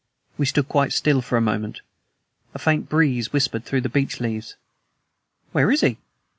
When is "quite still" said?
0.67-1.21